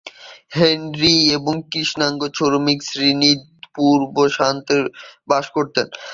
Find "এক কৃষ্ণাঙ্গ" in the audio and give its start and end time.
1.35-2.21